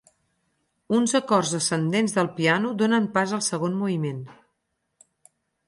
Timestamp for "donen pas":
2.81-3.37